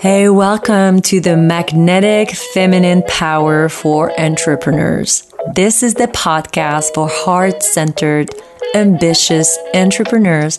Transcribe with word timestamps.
Hey, 0.00 0.30
welcome 0.30 1.02
to 1.02 1.20
the 1.20 1.36
Magnetic 1.36 2.30
Feminine 2.30 3.02
Power 3.02 3.68
for 3.68 4.18
Entrepreneurs. 4.18 5.30
This 5.54 5.82
is 5.82 5.92
the 5.92 6.06
podcast 6.06 6.94
for 6.94 7.06
heart 7.06 7.62
centered, 7.62 8.30
ambitious 8.74 9.58
entrepreneurs 9.74 10.58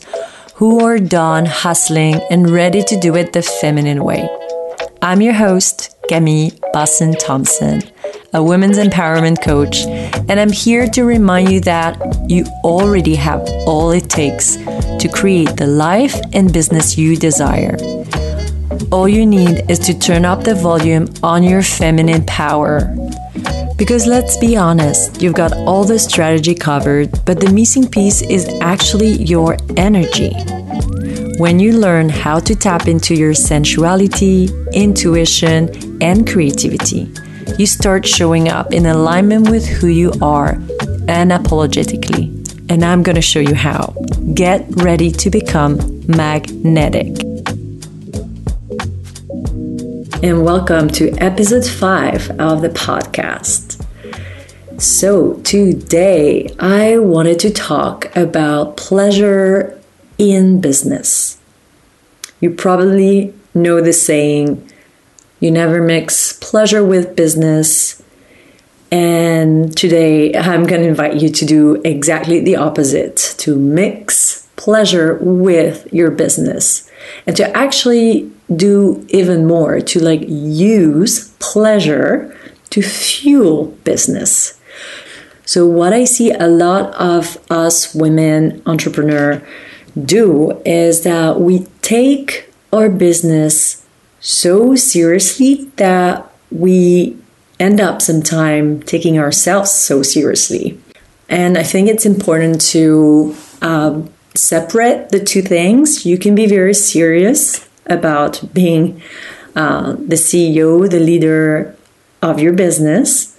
who 0.53 0.85
are 0.85 0.99
done 0.99 1.47
hustling 1.47 2.21
and 2.29 2.51
ready 2.51 2.83
to 2.83 2.99
do 2.99 3.15
it 3.15 3.33
the 3.33 3.41
feminine 3.41 4.03
way. 4.03 4.29
I'm 5.01 5.21
your 5.21 5.33
host, 5.33 5.97
Camille 6.07 6.51
Boston 6.71 7.13
Thompson, 7.13 7.81
a 8.35 8.43
women's 8.43 8.77
empowerment 8.77 9.41
coach, 9.41 9.85
and 10.29 10.39
I'm 10.39 10.51
here 10.51 10.87
to 10.89 11.03
remind 11.03 11.49
you 11.49 11.61
that 11.61 11.97
you 12.29 12.45
already 12.63 13.15
have 13.15 13.41
all 13.65 13.89
it 13.89 14.07
takes 14.07 14.57
to 14.57 15.09
create 15.11 15.57
the 15.57 15.65
life 15.65 16.21
and 16.31 16.53
business 16.53 16.95
you 16.95 17.17
desire 17.17 17.75
all 18.91 19.07
you 19.07 19.25
need 19.25 19.69
is 19.69 19.79
to 19.79 19.97
turn 19.97 20.25
up 20.25 20.43
the 20.43 20.55
volume 20.55 21.07
on 21.23 21.43
your 21.43 21.61
feminine 21.61 22.25
power. 22.25 22.95
Because 23.77 24.05
let's 24.05 24.37
be 24.37 24.55
honest, 24.55 25.21
you've 25.21 25.33
got 25.33 25.53
all 25.53 25.83
the 25.83 25.97
strategy 25.97 26.53
covered, 26.53 27.09
but 27.25 27.39
the 27.39 27.49
missing 27.51 27.87
piece 27.87 28.21
is 28.21 28.47
actually 28.61 29.13
your 29.23 29.57
energy. 29.77 30.33
When 31.37 31.59
you 31.59 31.77
learn 31.77 32.09
how 32.09 32.39
to 32.39 32.55
tap 32.55 32.87
into 32.87 33.15
your 33.15 33.33
sensuality, 33.33 34.49
intuition, 34.73 35.69
and 36.01 36.29
creativity, 36.29 37.11
you 37.57 37.65
start 37.65 38.05
showing 38.05 38.49
up 38.49 38.73
in 38.73 38.85
alignment 38.85 39.49
with 39.49 39.65
who 39.65 39.87
you 39.87 40.11
are 40.21 40.55
unapologetically. 41.07 42.37
And 42.69 42.85
I'm 42.85 43.03
going 43.03 43.15
to 43.15 43.21
show 43.21 43.39
you 43.39 43.55
how. 43.55 43.95
Get 44.33 44.65
ready 44.77 45.11
to 45.11 45.29
become 45.29 46.05
magnetic 46.07 47.30
and 50.23 50.43
welcome 50.45 50.87
to 50.87 51.11
episode 51.13 51.65
5 51.65 52.39
of 52.39 52.61
the 52.61 52.69
podcast. 52.69 53.83
So, 54.79 55.33
today 55.41 56.55
I 56.59 56.99
wanted 56.99 57.39
to 57.39 57.49
talk 57.49 58.15
about 58.15 58.77
pleasure 58.77 59.81
in 60.19 60.61
business. 60.61 61.39
You 62.39 62.51
probably 62.51 63.33
know 63.55 63.81
the 63.81 63.93
saying, 63.93 64.71
you 65.39 65.49
never 65.49 65.81
mix 65.81 66.33
pleasure 66.33 66.85
with 66.85 67.15
business. 67.15 67.99
And 68.91 69.75
today 69.75 70.35
I'm 70.35 70.67
going 70.67 70.81
to 70.81 70.87
invite 70.87 71.15
you 71.19 71.29
to 71.29 71.45
do 71.45 71.81
exactly 71.83 72.39
the 72.41 72.57
opposite 72.57 73.17
to 73.39 73.55
mix 73.55 74.47
pleasure 74.61 75.17
with 75.21 75.91
your 75.91 76.11
business 76.11 76.87
and 77.25 77.35
to 77.35 77.57
actually 77.57 78.31
do 78.55 79.03
even 79.09 79.47
more 79.47 79.81
to 79.81 79.99
like 79.99 80.21
use 80.27 81.29
pleasure 81.39 82.37
to 82.69 82.81
fuel 82.83 83.65
business. 83.83 84.59
So 85.45 85.65
what 85.65 85.93
I 85.93 86.03
see 86.03 86.31
a 86.31 86.47
lot 86.47 86.93
of 86.93 87.39
us 87.49 87.95
women 87.95 88.61
entrepreneur 88.67 89.41
do 89.97 90.61
is 90.63 91.01
that 91.01 91.41
we 91.41 91.65
take 91.81 92.53
our 92.71 92.87
business 92.87 93.83
so 94.19 94.75
seriously 94.75 95.71
that 95.77 96.31
we 96.51 97.17
end 97.59 97.81
up 97.81 97.99
sometime 97.99 98.83
taking 98.83 99.17
ourselves 99.17 99.71
so 99.71 100.03
seriously. 100.03 100.79
And 101.27 101.57
I 101.57 101.63
think 101.63 101.89
it's 101.89 102.05
important 102.05 102.61
to 102.75 103.35
um, 103.63 104.09
separate 104.35 105.09
the 105.09 105.23
two 105.23 105.41
things. 105.41 106.05
You 106.05 106.17
can 106.17 106.35
be 106.35 106.45
very 106.45 106.73
serious 106.73 107.67
about 107.85 108.53
being 108.53 109.01
uh, 109.55 109.93
the 109.93 110.15
CEO, 110.15 110.89
the 110.89 110.99
leader 110.99 111.75
of 112.21 112.39
your 112.39 112.53
business, 112.53 113.37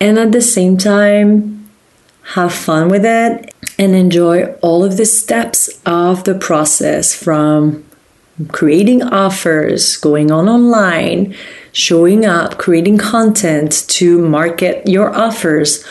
and 0.00 0.18
at 0.18 0.32
the 0.32 0.40
same 0.40 0.76
time, 0.76 1.70
have 2.34 2.52
fun 2.52 2.88
with 2.88 3.04
it 3.04 3.52
and 3.78 3.94
enjoy 3.94 4.44
all 4.62 4.84
of 4.84 4.96
the 4.96 5.04
steps 5.04 5.68
of 5.84 6.24
the 6.24 6.34
process 6.34 7.14
from 7.14 7.84
creating 8.48 9.02
offers, 9.02 9.96
going 9.96 10.30
on 10.30 10.48
online, 10.48 11.34
showing 11.72 12.24
up, 12.24 12.58
creating 12.58 12.98
content 12.98 13.84
to 13.88 14.18
market 14.18 14.86
your 14.88 15.14
offers. 15.14 15.84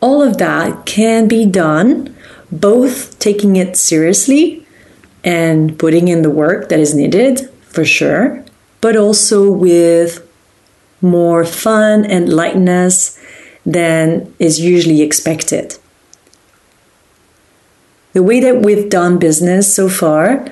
All 0.00 0.22
of 0.22 0.38
that 0.38 0.86
can 0.86 1.28
be 1.28 1.46
done 1.46 2.11
both 2.52 3.18
taking 3.18 3.56
it 3.56 3.76
seriously 3.76 4.66
and 5.24 5.78
putting 5.78 6.08
in 6.08 6.22
the 6.22 6.30
work 6.30 6.68
that 6.68 6.78
is 6.78 6.94
needed 6.94 7.48
for 7.62 7.84
sure, 7.84 8.44
but 8.80 8.96
also 8.96 9.50
with 9.50 10.28
more 11.00 11.44
fun 11.44 12.04
and 12.04 12.32
lightness 12.32 13.18
than 13.64 14.32
is 14.38 14.60
usually 14.60 15.00
expected. 15.00 15.78
The 18.12 18.22
way 18.22 18.40
that 18.40 18.60
we've 18.60 18.90
done 18.90 19.18
business 19.18 19.74
so 19.74 19.88
far 19.88 20.46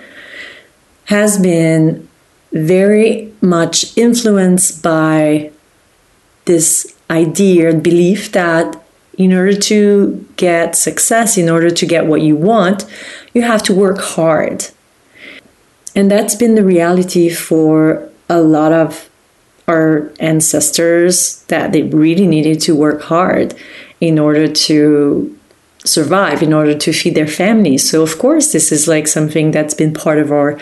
has 1.07 1.39
been 1.39 2.09
very 2.53 3.33
much 3.43 3.97
influenced 3.97 4.83
by 4.83 5.51
this 6.47 6.97
idea 7.11 7.69
and 7.69 7.83
belief 7.83 8.33
that 8.33 8.83
in 9.21 9.35
order 9.35 9.55
to 9.55 10.27
get 10.37 10.75
success, 10.75 11.37
in 11.37 11.51
order 11.51 11.69
to 11.69 11.85
get 11.85 12.07
what 12.07 12.23
you 12.23 12.35
want, 12.35 12.87
you 13.35 13.43
have 13.43 13.63
to 13.63 13.75
work 13.75 13.99
hard. 13.99 14.69
And 15.95 16.11
that's 16.11 16.35
been 16.35 16.55
the 16.55 16.65
reality 16.65 17.29
for 17.29 18.09
a 18.31 18.41
lot 18.41 18.73
of 18.73 19.11
our 19.69 20.11
ancestors 20.21 21.43
that 21.49 21.73
they 21.73 21.83
really 21.83 22.27
needed 22.27 22.63
to 22.63 22.75
work 22.75 23.03
hard 23.03 23.55
in 24.01 24.19
order 24.19 24.49
to 24.49 25.39
survive, 25.85 26.43
in 26.43 26.55
order 26.55 26.75
to 26.79 26.91
feed 26.91 27.15
their 27.15 27.27
families. 27.27 27.91
So, 27.91 28.03
of 28.03 28.19
course, 28.19 28.53
this 28.53 28.73
is 28.73 28.89
like 28.89 29.07
something 29.07 29.51
that's 29.51 29.75
been 29.75 29.93
part 29.93 30.19
of 30.19 30.33
our 30.33 30.59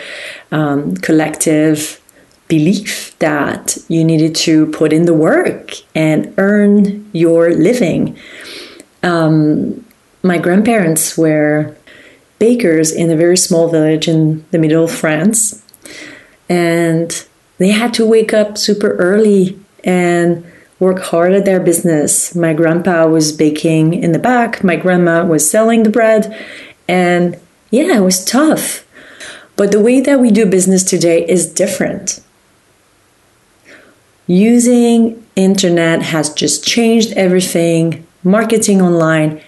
um, 0.51 0.97
collective 0.97 2.01
belief 2.49 3.17
that 3.19 3.77
you 3.87 4.03
needed 4.03 4.35
to 4.35 4.65
put 4.67 4.91
in 4.91 5.05
the 5.05 5.13
work 5.13 5.71
and 5.95 6.33
earn 6.37 7.09
your 7.13 7.51
living. 7.51 8.17
Um, 9.03 9.85
my 10.23 10.37
grandparents 10.37 11.17
were 11.17 11.77
bakers 12.39 12.91
in 12.91 13.09
a 13.09 13.15
very 13.15 13.37
small 13.37 13.69
village 13.69 14.07
in 14.07 14.45
the 14.51 14.57
middle 14.57 14.83
of 14.83 14.91
France. 14.91 15.63
And 16.49 17.25
they 17.59 17.69
had 17.69 17.93
to 17.93 18.05
wake 18.05 18.33
up 18.33 18.57
super 18.57 18.95
early 18.95 19.57
and 19.83 20.43
work 20.79 20.99
hard 20.99 21.33
at 21.33 21.45
their 21.45 21.59
business. 21.59 22.33
My 22.35 22.53
grandpa 22.53 23.05
was 23.07 23.31
baking 23.31 23.93
in 23.93 24.11
the 24.11 24.19
back, 24.19 24.63
my 24.63 24.75
grandma 24.75 25.23
was 25.23 25.49
selling 25.49 25.83
the 25.83 25.89
bread. 25.89 26.35
And 26.87 27.37
yeah, 27.69 27.97
it 27.97 28.01
was 28.01 28.25
tough. 28.25 28.85
But 29.55 29.71
the 29.71 29.81
way 29.81 29.99
that 29.99 30.19
we 30.19 30.31
do 30.31 30.45
business 30.45 30.83
today 30.83 31.27
is 31.27 31.53
different. 31.53 32.18
Using 34.29 35.25
internet 35.35 36.03
has 36.03 36.31
just 36.31 36.63
changed 36.63 37.13
everything. 37.13 38.05
Marketing 38.23 38.79
online 38.79 39.41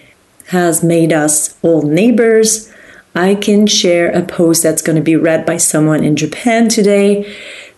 has 0.48 0.82
made 0.82 1.12
us 1.12 1.56
all 1.62 1.82
neighbors. 1.82 2.68
I 3.14 3.36
can 3.36 3.68
share 3.68 4.10
a 4.10 4.22
post 4.22 4.64
that's 4.64 4.82
going 4.82 4.96
to 4.96 5.02
be 5.02 5.14
read 5.14 5.46
by 5.46 5.58
someone 5.58 6.02
in 6.02 6.16
Japan 6.16 6.68
today. 6.68 7.32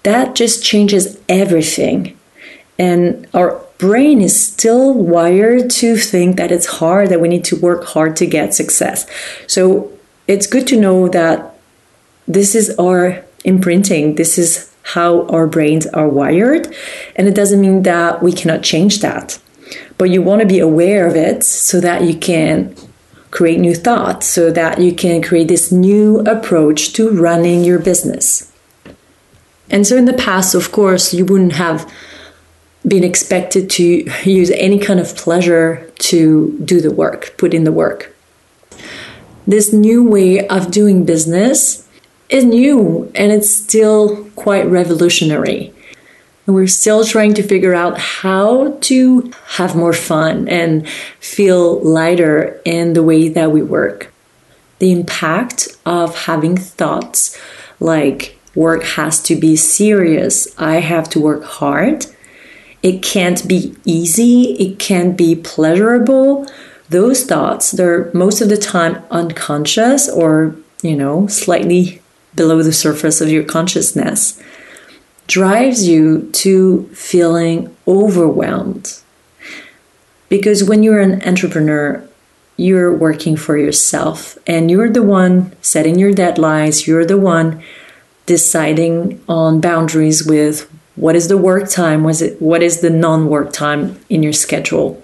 That 0.05 0.35
just 0.35 0.65
changes 0.65 1.21
everything. 1.29 2.19
And 2.79 3.29
our 3.35 3.61
brain 3.77 4.23
is 4.23 4.41
still 4.41 4.95
wired 4.95 5.69
to 5.73 5.99
think 5.99 6.37
that 6.39 6.51
it's 6.51 6.79
hard, 6.81 7.11
that 7.11 7.21
we 7.21 7.29
need 7.29 7.45
to 7.45 7.57
work 7.57 7.85
hard 7.85 8.17
to 8.17 8.27
get 8.27 8.55
success. 8.55 9.07
So 9.47 9.93
it's 10.27 10.47
good 10.47 10.67
to 10.69 10.81
know 10.81 11.11
that 11.11 11.55
this 12.27 12.55
is 12.55 12.75
our 12.79 13.23
imprinting, 13.45 14.15
this 14.15 14.39
is 14.39 14.74
how 14.85 15.27
our 15.27 15.47
brains 15.47 15.87
are 15.89 16.09
wired. 16.09 16.75
And 17.17 17.27
it 17.27 17.35
doesn't 17.35 17.61
mean 17.61 17.83
that 17.83 18.23
we 18.23 18.33
cannot 18.33 18.63
change 18.63 19.01
that. 19.01 19.41
But 19.99 20.11
you 20.11 20.23
want 20.23 20.41
to 20.43 20.47
be 20.47 20.59
aware 20.59 21.07
of 21.07 21.17
it 21.17 21.43
so 21.43 21.81
that 21.81 22.03
you 22.03 22.17
can 22.17 22.75
create 23.35 23.59
new 23.59 23.75
thoughts 23.75 24.29
so 24.29 24.53
that 24.53 24.81
you 24.81 24.95
can 24.95 25.21
create 25.21 25.49
this 25.49 25.73
new 25.73 26.21
approach 26.21 26.93
to 26.93 27.11
running 27.11 27.65
your 27.65 27.81
business. 27.81 28.53
And 29.69 29.85
so 29.85 29.97
in 29.97 30.05
the 30.05 30.13
past, 30.13 30.55
of 30.55 30.71
course, 30.71 31.13
you 31.13 31.25
wouldn't 31.25 31.55
have 31.55 31.93
been 32.87 33.03
expected 33.03 33.69
to 33.71 34.09
use 34.23 34.51
any 34.53 34.79
kind 34.79 35.01
of 35.01 35.17
pleasure 35.17 35.91
to 35.99 36.57
do 36.65 36.81
the 36.81 36.93
work, 36.93 37.35
put 37.37 37.53
in 37.53 37.65
the 37.65 37.73
work. 37.73 38.15
This 39.49 39.73
new 39.73 40.09
way 40.09 40.47
of 40.47 40.71
doing 40.71 41.05
business 41.05 41.89
is 42.35 42.45
new 42.45 43.11
and 43.15 43.31
it's 43.31 43.49
still 43.49 44.25
quite 44.35 44.67
revolutionary. 44.67 45.73
And 46.47 46.55
we're 46.55 46.67
still 46.67 47.05
trying 47.05 47.33
to 47.35 47.43
figure 47.43 47.75
out 47.75 47.97
how 47.97 48.77
to 48.83 49.33
have 49.57 49.77
more 49.77 49.93
fun 49.93 50.49
and 50.49 50.87
feel 51.21 51.81
lighter 51.81 52.61
in 52.65 52.93
the 52.93 53.05
way 53.05 53.29
that 53.29 53.53
we 53.53 53.63
work. 53.63 54.13
The 54.81 54.91
impact 54.91 55.69
of 55.87 56.25
having 56.25 56.57
thoughts 56.57 57.41
like, 57.79 58.37
work 58.55 58.83
has 58.83 59.23
to 59.23 59.37
be 59.37 59.57
serious. 59.57 60.49
I 60.59 60.81
have 60.81 61.09
to 61.11 61.21
work 61.21 61.45
hard. 61.45 62.07
It 62.83 63.03
can't 63.03 63.47
be 63.49 63.75
easy. 63.85 64.53
It 64.55 64.79
can't 64.79 65.17
be 65.17 65.35
pleasurable. 65.37 66.47
Those 66.89 67.25
thoughts, 67.25 67.71
they're 67.71 68.11
most 68.13 68.41
of 68.41 68.49
the 68.49 68.57
time 68.57 69.03
unconscious 69.11 70.09
or, 70.09 70.55
you 70.83 70.95
know, 70.95 71.27
slightly 71.29 72.03
below 72.35 72.63
the 72.63 72.73
surface 72.73 73.21
of 73.21 73.29
your 73.29 73.45
consciousness, 73.45 74.41
drives 75.27 75.87
you 75.87 76.29
to 76.33 76.87
feeling 76.89 77.75
overwhelmed. 77.87 79.01
Because 80.29 80.65
when 80.65 80.83
you're 80.83 81.01
an 81.01 81.23
entrepreneur, 81.27 82.07
you're 82.57 82.95
working 82.95 83.37
for 83.37 83.57
yourself 83.57 84.39
and 84.47 84.71
you're 84.71 84.91
the 84.91 85.03
one 85.03 85.55
setting 85.61 85.99
your 85.99 86.13
deadlines, 86.13 86.87
you're 86.87 87.07
the 87.07 87.19
one 87.19 87.63
deciding 88.27 89.23
on 89.29 89.61
boundaries 89.61 90.27
with 90.27 90.71
what 90.97 91.17
is 91.17 91.29
the 91.29 91.37
work 91.37 91.69
time, 91.69 92.05
was 92.05 92.23
it 92.23 92.41
what 92.41 92.63
is 92.63 92.81
the 92.81 92.91
non-work 92.91 93.53
time 93.53 93.99
in 94.09 94.23
your 94.23 94.33
schedule. 94.33 95.03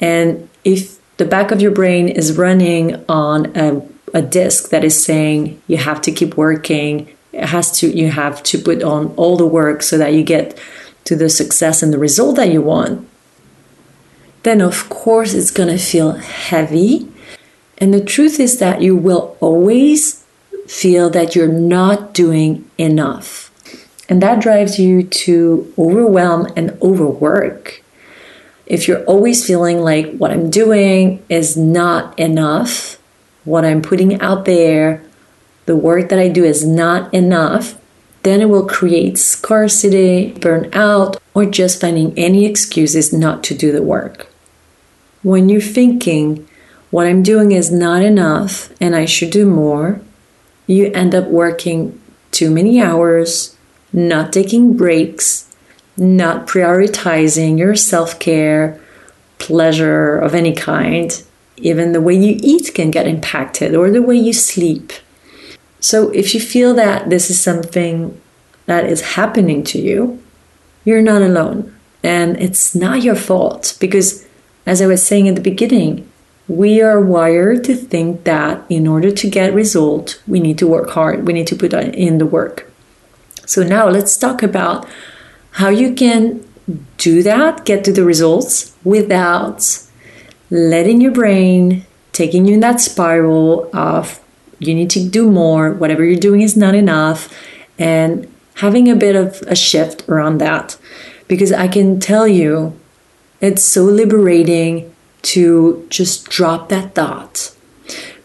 And 0.00 0.48
if 0.64 0.98
the 1.16 1.24
back 1.24 1.50
of 1.50 1.62
your 1.62 1.70
brain 1.70 2.08
is 2.08 2.36
running 2.36 3.04
on 3.08 3.56
a, 3.56 3.82
a 4.12 4.22
disk 4.22 4.70
that 4.70 4.84
is 4.84 5.04
saying 5.04 5.60
you 5.66 5.76
have 5.78 6.00
to 6.02 6.12
keep 6.12 6.36
working, 6.36 7.08
it 7.32 7.46
has 7.46 7.70
to 7.78 7.88
you 7.88 8.10
have 8.10 8.42
to 8.42 8.58
put 8.58 8.82
on 8.82 9.14
all 9.16 9.36
the 9.36 9.46
work 9.46 9.82
so 9.82 9.96
that 9.98 10.12
you 10.12 10.22
get 10.22 10.58
to 11.04 11.16
the 11.16 11.28
success 11.28 11.82
and 11.82 11.92
the 11.92 11.98
result 11.98 12.36
that 12.36 12.52
you 12.52 12.62
want, 12.62 13.08
then 14.42 14.60
of 14.60 14.88
course 14.88 15.34
it's 15.34 15.50
going 15.50 15.68
to 15.68 15.78
feel 15.78 16.12
heavy. 16.12 17.08
And 17.78 17.92
the 17.92 18.04
truth 18.04 18.38
is 18.38 18.58
that 18.58 18.82
you 18.82 18.96
will 18.96 19.36
always 19.40 20.24
feel 20.66 21.10
that 21.10 21.34
you're 21.34 21.48
not 21.48 22.14
doing 22.14 22.70
enough. 22.78 23.50
And 24.08 24.22
that 24.22 24.40
drives 24.40 24.78
you 24.78 25.02
to 25.02 25.72
overwhelm 25.78 26.52
and 26.54 26.78
overwork. 26.82 27.82
If 28.66 28.86
you're 28.86 29.04
always 29.04 29.46
feeling 29.46 29.80
like 29.80 30.16
what 30.16 30.30
I'm 30.30 30.50
doing 30.50 31.24
is 31.28 31.56
not 31.56 32.18
enough, 32.18 32.98
what 33.44 33.64
I'm 33.64 33.82
putting 33.82 34.20
out 34.20 34.44
there, 34.44 35.02
the 35.66 35.76
work 35.76 36.08
that 36.08 36.18
I 36.18 36.28
do 36.28 36.44
is 36.44 36.64
not 36.64 37.12
enough, 37.12 37.78
then 38.22 38.40
it 38.40 38.48
will 38.48 38.66
create 38.66 39.18
scarcity, 39.18 40.32
burnout, 40.38 41.16
or 41.34 41.44
just 41.46 41.80
finding 41.80 42.16
any 42.16 42.46
excuses 42.46 43.12
not 43.12 43.42
to 43.44 43.54
do 43.54 43.72
the 43.72 43.82
work. 43.82 44.28
When 45.22 45.48
you're 45.48 45.60
thinking, 45.60 46.48
what 46.90 47.06
I'm 47.06 47.22
doing 47.22 47.52
is 47.52 47.70
not 47.70 48.02
enough 48.02 48.72
and 48.80 48.94
I 48.94 49.06
should 49.06 49.30
do 49.30 49.46
more, 49.46 50.00
you 50.66 50.92
end 50.92 51.14
up 51.14 51.26
working 51.28 52.00
too 52.30 52.50
many 52.50 52.80
hours, 52.80 53.56
not 53.92 54.32
taking 54.32 54.76
breaks, 54.76 55.48
not 55.96 56.46
prioritizing 56.46 57.58
your 57.58 57.74
self 57.74 58.18
care, 58.18 58.80
pleasure 59.38 60.16
of 60.18 60.34
any 60.34 60.52
kind. 60.52 61.22
Even 61.62 61.92
the 61.92 62.00
way 62.00 62.14
you 62.14 62.38
eat 62.42 62.74
can 62.74 62.90
get 62.90 63.06
impacted 63.06 63.74
or 63.74 63.90
the 63.90 64.02
way 64.02 64.16
you 64.16 64.32
sleep. 64.32 64.92
So, 65.80 66.10
if 66.10 66.34
you 66.34 66.40
feel 66.40 66.74
that 66.74 67.10
this 67.10 67.30
is 67.30 67.40
something 67.40 68.20
that 68.66 68.84
is 68.84 69.14
happening 69.16 69.64
to 69.64 69.80
you, 69.80 70.22
you're 70.84 71.02
not 71.02 71.22
alone. 71.22 71.74
And 72.02 72.36
it's 72.40 72.74
not 72.74 73.02
your 73.02 73.14
fault 73.14 73.76
because 73.80 74.26
as 74.66 74.82
I 74.82 74.86
was 74.86 75.04
saying 75.04 75.28
at 75.28 75.34
the 75.34 75.40
beginning, 75.40 76.08
we 76.48 76.82
are 76.82 77.00
wired 77.00 77.64
to 77.64 77.74
think 77.74 78.24
that 78.24 78.64
in 78.68 78.86
order 78.86 79.10
to 79.10 79.30
get 79.30 79.54
result, 79.54 80.20
we 80.26 80.40
need 80.40 80.58
to 80.58 80.66
work 80.66 80.90
hard. 80.90 81.26
We 81.26 81.32
need 81.32 81.46
to 81.48 81.56
put 81.56 81.72
in 81.72 82.18
the 82.18 82.26
work. 82.26 82.70
So 83.46 83.62
now 83.62 83.88
let's 83.88 84.16
talk 84.16 84.42
about 84.42 84.86
how 85.52 85.68
you 85.68 85.94
can 85.94 86.46
do 86.96 87.22
that, 87.22 87.64
get 87.64 87.84
to 87.84 87.92
the 87.92 88.04
results 88.04 88.74
without 88.84 89.78
letting 90.52 91.00
your 91.00 91.12
brain 91.12 91.82
taking 92.12 92.44
you 92.44 92.52
in 92.52 92.60
that 92.60 92.78
spiral 92.78 93.74
of 93.74 94.20
you 94.58 94.74
need 94.74 94.90
to 94.90 95.02
do 95.08 95.30
more, 95.30 95.72
whatever 95.72 96.04
you're 96.04 96.20
doing 96.20 96.42
is 96.42 96.58
not 96.58 96.74
enough, 96.74 97.34
and 97.78 98.30
having 98.56 98.88
a 98.88 98.94
bit 98.94 99.16
of 99.16 99.40
a 99.46 99.56
shift 99.56 100.06
around 100.10 100.38
that. 100.38 100.76
Because 101.26 101.52
I 101.52 101.68
can 101.68 101.98
tell 101.98 102.28
you 102.28 102.78
it's 103.40 103.64
so 103.64 103.82
liberating 103.84 104.94
to 105.22 105.86
just 105.88 106.28
drop 106.28 106.68
that 106.68 106.94
thought. 106.94 107.56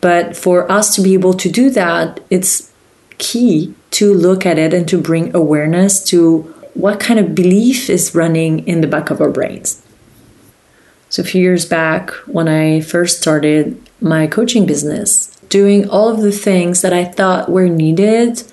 But 0.01 0.35
for 0.35 0.69
us 0.69 0.94
to 0.95 1.01
be 1.01 1.13
able 1.13 1.33
to 1.35 1.50
do 1.50 1.69
that, 1.69 2.19
it's 2.30 2.73
key 3.19 3.73
to 3.91 4.13
look 4.13 4.45
at 4.45 4.59
it 4.59 4.73
and 4.73 4.88
to 4.89 5.01
bring 5.01 5.33
awareness 5.33 6.03
to 6.09 6.41
what 6.73 7.00
kind 7.00 7.21
of 7.21 7.33
belief 7.33 7.89
is 7.89 8.13
running 8.13 8.68
in 8.68 8.81
the 8.81 8.88
back 8.88 9.09
of 9.09 9.21
our 9.21 9.30
brains. 9.30 9.81
So, 11.09 11.21
a 11.21 11.25
few 11.25 11.42
years 11.42 11.65
back, 11.65 12.12
when 12.27 12.48
I 12.48 12.81
first 12.81 13.21
started 13.21 13.81
my 14.01 14.27
coaching 14.27 14.65
business, 14.65 15.27
doing 15.50 15.89
all 15.89 16.09
of 16.09 16.21
the 16.21 16.31
things 16.31 16.81
that 16.81 16.94
I 16.94 17.06
thought 17.06 17.50
were 17.50 17.69
needed 17.69 18.44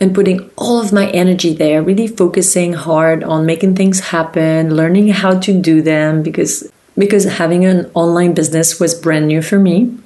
and 0.00 0.14
putting 0.14 0.50
all 0.56 0.80
of 0.80 0.92
my 0.92 1.08
energy 1.10 1.54
there, 1.54 1.82
really 1.82 2.08
focusing 2.08 2.72
hard 2.74 3.24
on 3.24 3.46
making 3.46 3.76
things 3.76 4.00
happen, 4.00 4.74
learning 4.74 5.08
how 5.08 5.38
to 5.40 5.60
do 5.60 5.80
them 5.80 6.22
because 6.22 6.70
because 6.98 7.24
having 7.24 7.64
an 7.64 7.90
online 7.94 8.32
business 8.32 8.80
was 8.80 8.94
brand 8.94 9.28
new 9.28 9.42
for 9.42 9.58
me. 9.58 9.96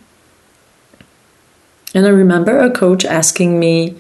And 1.95 2.07
I 2.07 2.11
remember 2.11 2.59
a 2.59 2.71
coach 2.71 3.05
asking 3.05 3.59
me 3.59 3.97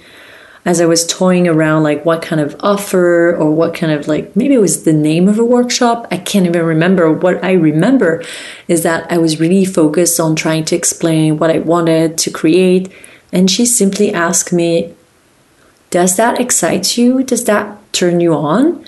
as 0.65 0.81
I 0.81 0.87
was 0.87 1.07
toying 1.07 1.49
around 1.49 1.83
like 1.83 2.05
what 2.05 2.23
kind 2.23 2.41
of 2.41 2.55
offer 2.61 3.35
or 3.35 3.51
what 3.51 3.75
kind 3.75 3.93
of 3.93 4.07
like 4.09 4.37
maybe 4.37 4.55
it 4.55 4.61
was 4.61 4.85
the 4.85 4.93
name 4.93 5.27
of 5.27 5.39
a 5.39 5.45
workshop. 5.45 6.07
I 6.11 6.19
can't 6.19 6.47
even 6.47 6.65
remember. 6.65 7.11
What 7.13 7.43
I 7.43 7.53
remember 7.53 8.23
is 8.69 8.83
that 8.83 9.11
I 9.11 9.19
was 9.19 9.41
really 9.41 9.65
focused 9.65 10.21
on 10.21 10.37
trying 10.37 10.65
to 10.67 10.77
explain 10.77 11.39
what 11.39 11.51
I 11.51 11.59
wanted 11.59 12.19
to 12.19 12.31
create. 12.31 12.93
And 13.33 13.51
she 13.51 13.65
simply 13.65 14.13
asked 14.13 14.53
me, 14.53 14.95
does 15.91 16.17
that 16.17 16.41
excite 16.41 16.97
you? 16.97 17.23
Does 17.23 17.45
that 17.45 17.79
turn 17.93 18.21
you 18.21 18.35
on? 18.35 18.85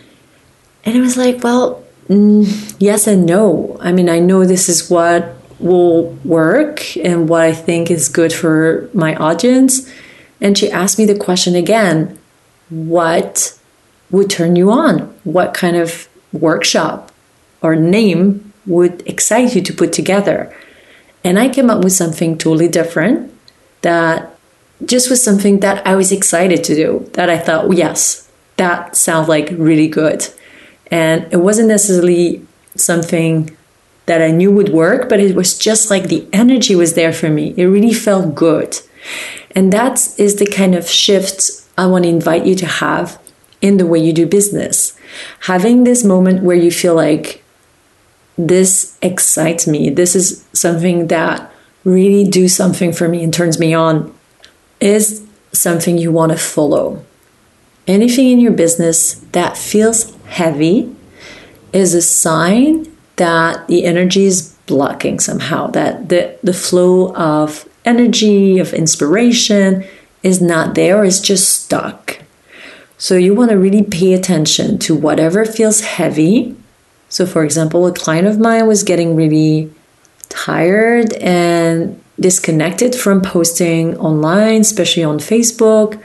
And 0.85 0.97
I 0.97 1.01
was 1.01 1.17
like, 1.17 1.43
well, 1.43 1.83
mm, 2.09 2.77
yes 2.79 3.07
and 3.07 3.25
no. 3.25 3.79
I 3.81 3.93
mean, 3.93 4.09
I 4.09 4.19
know 4.19 4.45
this 4.45 4.69
is 4.69 4.91
what 4.91 5.37
will 5.59 6.11
work 6.25 6.97
and 6.97 7.29
what 7.29 7.41
I 7.41 7.53
think 7.53 7.91
is 7.91 8.09
good 8.09 8.33
for 8.33 8.91
my 8.93 9.15
audience. 9.15 9.89
And 10.43 10.59
she 10.59 10.71
asked 10.71 10.99
me 10.99 11.07
the 11.07 11.19
question 11.19 11.55
again 11.55 12.19
what 12.69 13.59
would 14.11 14.29
turn 14.29 14.57
you 14.57 14.71
on? 14.71 14.99
What 15.25 15.55
kind 15.55 15.77
of 15.77 16.09
workshop 16.33 17.13
or 17.63 17.77
name 17.77 18.53
would 18.67 19.07
excite 19.07 19.55
you 19.55 19.63
to 19.63 19.73
put 19.73 19.93
together? 19.93 20.55
And 21.25 21.39
I 21.39 21.49
came 21.49 21.71
up 21.71 21.85
with 21.85 21.93
something 21.93 22.37
totally 22.37 22.69
different 22.69 23.33
that 23.83 24.37
just 24.85 25.09
was 25.09 25.23
something 25.23 25.61
that 25.61 25.87
I 25.87 25.95
was 25.95 26.11
excited 26.11 26.65
to 26.65 26.75
do, 26.75 27.11
that 27.13 27.31
I 27.31 27.39
thought, 27.39 27.67
oh, 27.67 27.73
yes, 27.73 28.29
that 28.57 28.97
sounds 28.97 29.29
like 29.29 29.51
really 29.53 29.89
good. 29.89 30.27
And 30.91 31.33
it 31.33 31.39
wasn't 31.39 31.69
necessarily 31.69 32.45
something 32.75 33.57
that 34.07 34.21
I 34.21 34.31
knew 34.31 34.51
would 34.51 34.71
work, 34.71 35.09
but 35.09 35.21
it 35.21 35.37
was 35.37 35.57
just 35.57 35.89
like 35.91 36.09
the 36.09 36.27
energy 36.33 36.75
was 36.75 36.95
there 36.95 37.13
for 37.13 37.29
me. 37.29 37.55
It 37.57 37.67
really 37.67 37.95
felt 37.95 38.35
good. 38.35 38.81
And 39.53 39.73
that 39.73 40.15
is 40.19 40.37
the 40.37 40.47
kind 40.47 40.75
of 40.75 40.89
shift 40.89 41.51
I 41.77 41.87
want 41.87 42.05
to 42.05 42.11
invite 42.11 42.47
you 42.47 42.55
to 42.57 42.67
have 42.67 43.21
in 43.61 43.77
the 43.77 43.87
way 43.87 43.99
you 43.99 44.13
do 44.13 44.27
business. 44.27 44.99
Having 45.41 45.85
this 45.85 46.05
moment 46.05 46.43
where 46.43 46.57
you 46.57 46.71
feel 46.71 46.95
like 46.95 47.45
this 48.37 48.99
excites 49.03 49.67
me, 49.67 49.91
this 49.91 50.17
is 50.17 50.47
something 50.53 51.09
that 51.09 51.53
really 51.85 52.25
do 52.25 52.49
something 52.49 52.93
for 52.93 53.09
me 53.09 53.23
and 53.23 53.33
turns 53.33 53.59
me 53.59 53.75
on 53.75 54.15
is 54.81 55.27
something 55.53 55.99
you 55.99 56.11
want 56.11 56.33
to 56.33 56.39
follow. 56.39 57.05
Anything 57.87 58.31
in 58.31 58.41
your 58.41 58.53
business 58.53 59.15
that 59.33 59.57
feels 59.57 60.15
heavy 60.27 60.95
is 61.73 61.95
a 61.95 62.03
sign 62.03 62.87
that 63.17 63.67
the 63.69 63.85
energy 63.85 64.25
is 64.25 64.57
blocking 64.67 65.19
somehow, 65.19 65.67
that 65.69 66.09
the, 66.09 66.39
the 66.43 66.53
flow 66.53 67.15
of 67.15 67.69
energy, 67.85 68.59
of 68.59 68.73
inspiration 68.73 69.85
is 70.23 70.41
not 70.41 70.75
there 70.75 71.05
it's 71.05 71.21
just 71.21 71.65
stuck. 71.65 72.19
So 72.97 73.17
you 73.17 73.35
want 73.35 73.51
to 73.51 73.59
really 73.59 73.83
pay 73.83 74.13
attention 74.13 74.79
to 74.81 74.95
whatever 74.95 75.45
feels 75.45 75.81
heavy. 75.81 76.55
So, 77.09 77.27
for 77.27 77.43
example, 77.45 77.87
a 77.87 77.93
client 77.93 78.29
of 78.29 78.39
mine 78.39 78.67
was 78.69 78.85
getting 78.85 79.17
really 79.17 79.73
tired 80.29 81.13
and 81.15 82.01
disconnected 82.19 82.95
from 82.95 83.21
posting 83.21 83.99
online, 83.99 84.61
especially 84.61 85.03
on 85.03 85.19
Facebook. 85.19 86.01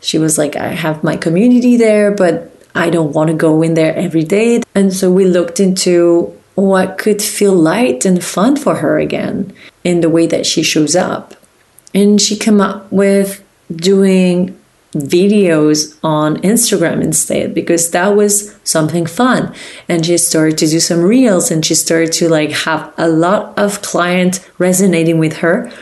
She 0.00 0.18
was 0.18 0.36
like, 0.36 0.54
I 0.56 0.68
have 0.68 1.02
my 1.02 1.16
community 1.16 1.76
there, 1.78 2.14
but 2.14 2.52
I 2.74 2.90
don't 2.90 3.12
want 3.12 3.28
to 3.28 3.34
go 3.34 3.62
in 3.62 3.74
there 3.74 3.94
every 3.96 4.24
day. 4.24 4.62
And 4.74 4.92
so 4.92 5.10
we 5.10 5.24
looked 5.24 5.58
into 5.58 6.38
what 6.54 6.98
could 6.98 7.22
feel 7.22 7.54
light 7.54 8.04
and 8.04 8.22
fun 8.22 8.56
for 8.56 8.76
her 8.76 8.98
again 8.98 9.52
in 9.84 10.00
the 10.00 10.10
way 10.10 10.26
that 10.26 10.46
she 10.46 10.62
shows 10.62 10.94
up. 10.94 11.34
And 11.94 12.20
she 12.20 12.36
came 12.36 12.60
up 12.60 12.90
with 12.90 13.42
doing 13.74 14.58
videos 14.92 15.98
on 16.04 16.36
Instagram 16.42 17.02
instead 17.02 17.54
because 17.54 17.90
that 17.90 18.08
was 18.08 18.54
something 18.62 19.06
fun. 19.06 19.54
And 19.88 20.04
she 20.04 20.18
started 20.18 20.58
to 20.58 20.66
do 20.66 20.80
some 20.80 21.00
reels 21.00 21.50
and 21.50 21.64
she 21.64 21.74
started 21.74 22.12
to 22.12 22.28
like 22.28 22.50
have 22.50 22.92
a 22.98 23.08
lot 23.08 23.58
of 23.58 23.80
clients 23.82 24.46
resonating 24.58 25.18
with 25.18 25.38
her. 25.38 25.72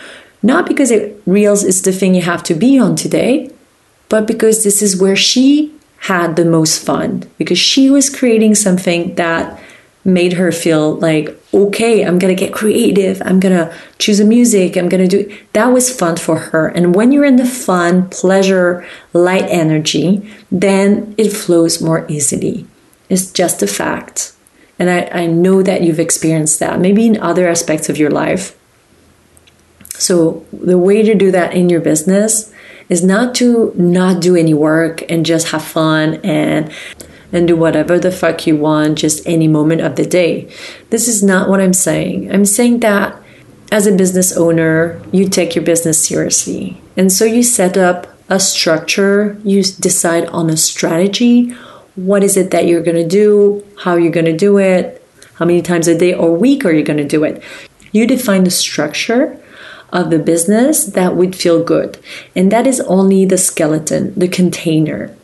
Not 0.43 0.67
because 0.67 0.91
it, 0.91 1.21
reels 1.27 1.65
is 1.65 1.83
the 1.83 1.93
thing 1.93 2.15
you 2.15 2.23
have 2.23 2.43
to 2.45 2.55
be 2.55 2.79
on 2.79 2.97
today, 2.97 3.51
but 4.09 4.27
because 4.27 4.65
this 4.65 4.81
is 4.81 5.01
where 5.01 5.17
she 5.17 5.75
had 5.99 6.37
the 6.37 6.45
most 6.45 6.83
fun 6.83 7.29
because 7.37 7.59
she 7.59 7.91
was 7.91 8.09
creating 8.09 8.55
something 8.55 9.15
that 9.17 9.61
made 10.05 10.35
her 10.35 10.51
feel 10.51 10.95
like 10.97 11.39
okay 11.53 12.05
i'm 12.05 12.19
gonna 12.19 12.35
get 12.35 12.53
creative 12.55 13.21
i'm 13.25 13.39
gonna 13.39 13.73
choose 13.99 14.19
a 14.19 14.25
music 14.25 14.77
i'm 14.77 14.89
gonna 14.89 15.07
do 15.07 15.31
that 15.53 15.67
was 15.67 15.95
fun 15.95 16.17
for 16.17 16.39
her. 16.39 16.69
And 16.69 16.95
when 16.95 17.13
you're 17.13 17.25
in 17.25 17.37
the 17.37 17.45
fun 17.45 18.09
pleasure 18.09 18.87
light 19.13 19.45
energy 19.45 20.31
then 20.51 21.15
it 21.19 21.31
flows 21.31 21.81
more 21.83 22.07
easily. 22.09 22.67
It's 23.09 23.31
just 23.31 23.63
a 23.63 23.67
fact. 23.67 24.33
And 24.79 24.89
I, 24.89 25.23
I 25.23 25.27
know 25.27 25.63
that 25.63 25.83
you've 25.83 26.01
experienced 26.01 26.61
that 26.61 26.81
maybe 26.81 27.07
in 27.07 27.21
other 27.21 27.49
aspects 27.49 27.89
of 27.89 27.99
your 27.99 28.11
life. 28.11 28.57
So 29.91 30.47
the 30.53 30.79
way 30.79 31.03
to 31.03 31.15
do 31.15 31.31
that 31.33 31.53
in 31.53 31.69
your 31.69 31.81
business 31.81 32.53
is 32.89 33.05
not 33.05 33.35
to 33.37 33.73
not 33.77 34.23
do 34.23 34.37
any 34.37 34.55
work 34.55 35.03
and 35.11 35.27
just 35.27 35.49
have 35.49 35.63
fun 35.63 36.15
and 36.25 36.73
and 37.33 37.47
do 37.49 37.57
whatever 37.57 37.99
the 37.99 38.11
fuck 38.11 38.47
you 38.47 38.57
want 38.57 38.99
just 38.99 39.27
any 39.27 39.49
moment 39.49 39.81
of 39.81 39.97
the 39.97 40.07
day. 40.07 40.53
This 40.91 41.09
is 41.09 41.23
not 41.23 41.49
what 41.49 41.61
I'm 41.61 41.73
saying. 41.73 42.33
I'm 42.33 42.45
saying 42.45 42.81
that 42.81 43.21
as 43.71 43.87
a 43.87 43.97
business 43.97 44.37
owner, 44.37 45.01
you 45.13 45.29
take 45.29 45.55
your 45.55 45.65
business 45.65 46.03
seriously. 46.05 46.81
And 46.97 47.13
so 47.13 47.25
you 47.25 47.43
set 47.43 47.77
up 47.77 48.09
a 48.29 48.41
structure, 48.41 49.39
you 49.45 49.63
decide 49.63 50.27
on 50.27 50.51
a 50.51 50.57
strategy. 50.57 51.51
What 51.95 52.23
is 52.23 52.37
it 52.37 52.51
that 52.51 52.67
you're 52.67 52.83
going 52.83 52.97
to 52.97 53.07
do? 53.07 53.65
How 53.79 53.93
are 53.93 54.01
you're 54.01 54.13
going 54.13 54.27
to 54.27 54.37
do 54.37 54.59
it? 54.59 55.05
How 55.35 55.45
many 55.45 55.63
times 55.63 55.89
a 55.89 55.97
day 55.97 56.13
or 56.13 56.35
week 56.35 56.65
are 56.65 56.73
you 56.73 56.83
going 56.83 56.99
to 56.99 57.05
do 57.05 57.25
it? 57.25 57.43
You 57.93 58.07
define 58.07 58.45
the 58.45 58.51
structure 58.51 59.41
of 59.93 60.11
the 60.11 60.19
business 60.19 60.85
that 60.85 61.17
would 61.17 61.35
feel 61.35 61.63
good. 61.63 61.99
And 62.37 62.53
that 62.53 62.67
is 62.67 62.81
only 62.83 63.25
the 63.25 63.39
skeleton, 63.39 64.15
the 64.15 64.29
container. 64.29 65.15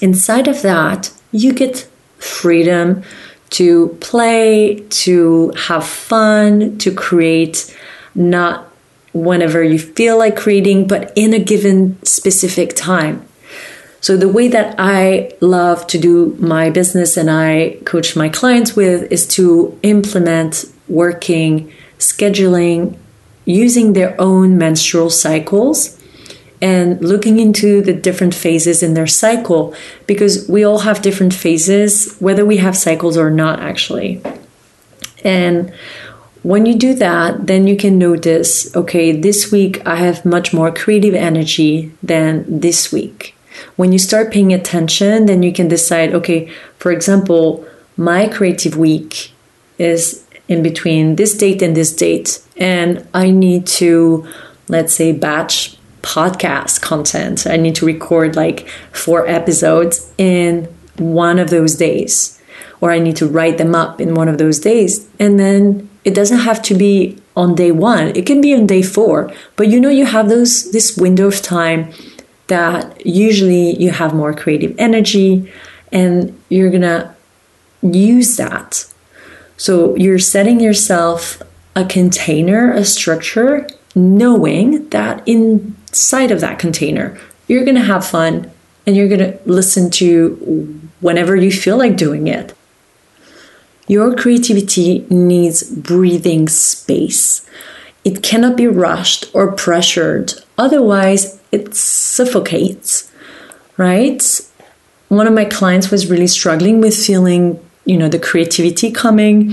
Inside 0.00 0.48
of 0.48 0.62
that, 0.62 1.12
you 1.34 1.52
get 1.52 1.86
freedom 2.18 3.02
to 3.50 3.88
play, 4.00 4.76
to 4.88 5.52
have 5.66 5.86
fun, 5.86 6.78
to 6.78 6.94
create 6.94 7.76
not 8.14 8.70
whenever 9.12 9.62
you 9.62 9.78
feel 9.78 10.16
like 10.16 10.36
creating, 10.36 10.86
but 10.86 11.12
in 11.16 11.34
a 11.34 11.38
given 11.38 12.02
specific 12.04 12.74
time. 12.74 13.26
So, 14.00 14.16
the 14.16 14.28
way 14.28 14.48
that 14.48 14.76
I 14.78 15.32
love 15.40 15.86
to 15.88 15.98
do 15.98 16.36
my 16.38 16.70
business 16.70 17.16
and 17.16 17.30
I 17.30 17.78
coach 17.84 18.16
my 18.16 18.28
clients 18.28 18.76
with 18.76 19.10
is 19.10 19.26
to 19.28 19.78
implement 19.82 20.66
working, 20.88 21.72
scheduling, 21.98 22.96
using 23.44 23.94
their 23.94 24.14
own 24.20 24.58
menstrual 24.58 25.10
cycles 25.10 25.98
and 26.64 26.98
looking 27.04 27.38
into 27.38 27.82
the 27.82 27.92
different 27.92 28.34
phases 28.34 28.82
in 28.82 28.94
their 28.94 29.06
cycle 29.06 29.74
because 30.06 30.48
we 30.48 30.64
all 30.64 30.78
have 30.78 31.02
different 31.02 31.34
phases, 31.34 32.16
whether 32.20 32.46
we 32.46 32.56
have 32.56 32.74
cycles 32.74 33.18
or 33.18 33.28
not, 33.28 33.60
actually. 33.60 34.22
And 35.22 35.74
when 36.42 36.64
you 36.64 36.74
do 36.74 36.94
that, 36.94 37.46
then 37.48 37.66
you 37.66 37.76
can 37.76 37.98
notice 37.98 38.74
okay, 38.74 39.12
this 39.12 39.52
week 39.52 39.86
I 39.86 39.96
have 39.96 40.24
much 40.24 40.54
more 40.54 40.72
creative 40.72 41.14
energy 41.14 41.92
than 42.02 42.46
this 42.48 42.90
week. 42.90 43.36
When 43.76 43.92
you 43.92 43.98
start 43.98 44.32
paying 44.32 44.54
attention, 44.54 45.26
then 45.26 45.42
you 45.42 45.52
can 45.52 45.68
decide 45.68 46.14
okay, 46.14 46.50
for 46.78 46.92
example, 46.92 47.66
my 47.98 48.26
creative 48.26 48.74
week 48.74 49.32
is 49.76 50.24
in 50.48 50.62
between 50.62 51.16
this 51.16 51.36
date 51.36 51.60
and 51.60 51.76
this 51.76 51.94
date, 51.94 52.40
and 52.56 53.06
I 53.12 53.30
need 53.30 53.66
to, 53.80 54.26
let's 54.68 54.94
say, 54.94 55.12
batch 55.12 55.76
podcast 56.04 56.80
content. 56.80 57.46
I 57.46 57.56
need 57.56 57.74
to 57.76 57.86
record 57.86 58.36
like 58.36 58.68
four 58.92 59.26
episodes 59.26 60.12
in 60.18 60.68
one 60.98 61.38
of 61.38 61.50
those 61.50 61.74
days, 61.74 62.40
or 62.80 62.92
I 62.92 62.98
need 62.98 63.16
to 63.16 63.26
write 63.26 63.58
them 63.58 63.74
up 63.74 64.00
in 64.00 64.14
one 64.14 64.28
of 64.28 64.38
those 64.38 64.60
days. 64.60 65.08
And 65.18 65.40
then 65.40 65.88
it 66.04 66.14
doesn't 66.14 66.40
have 66.40 66.62
to 66.62 66.74
be 66.74 67.18
on 67.36 67.54
day 67.54 67.72
one, 67.72 68.08
it 68.14 68.26
can 68.26 68.40
be 68.40 68.54
on 68.54 68.66
day 68.66 68.82
four. 68.82 69.32
But 69.56 69.68
you 69.68 69.80
know, 69.80 69.88
you 69.88 70.06
have 70.06 70.28
those 70.28 70.70
this 70.70 70.96
window 70.96 71.26
of 71.26 71.42
time 71.42 71.92
that 72.46 73.04
usually 73.04 73.76
you 73.82 73.90
have 73.90 74.14
more 74.14 74.32
creative 74.32 74.74
energy 74.78 75.50
and 75.90 76.38
you're 76.48 76.70
gonna 76.70 77.16
use 77.82 78.36
that 78.36 78.86
so 79.56 79.94
you're 79.96 80.18
setting 80.18 80.60
yourself 80.60 81.40
a 81.76 81.84
container, 81.84 82.72
a 82.72 82.84
structure, 82.84 83.66
knowing 83.94 84.88
that 84.90 85.26
inside 85.94 86.32
of 86.32 86.40
that 86.40 86.58
container, 86.58 87.16
you're 87.46 87.64
going 87.64 87.76
to 87.76 87.92
have 87.94 88.04
fun 88.04 88.50
and 88.84 88.96
you're 88.96 89.06
going 89.08 89.20
to 89.20 89.38
listen 89.46 89.92
to 89.92 90.80
whenever 91.00 91.36
you 91.36 91.52
feel 91.52 91.76
like 91.76 91.96
doing 91.96 92.26
it. 92.26 92.52
Your 93.86 94.16
creativity 94.16 95.06
needs 95.08 95.62
breathing 95.62 96.48
space. 96.48 97.48
It 98.02 98.24
cannot 98.24 98.56
be 98.56 98.66
rushed 98.66 99.30
or 99.32 99.52
pressured, 99.52 100.34
otherwise, 100.58 101.40
it 101.52 101.76
suffocates, 101.76 103.12
right? 103.76 104.20
One 105.10 105.28
of 105.28 105.32
my 105.32 105.44
clients 105.44 105.92
was 105.92 106.10
really 106.10 106.26
struggling 106.26 106.80
with 106.80 106.96
feeling 106.96 107.60
you 107.84 107.98
know 107.98 108.08
the 108.08 108.18
creativity 108.18 108.90
coming 108.90 109.52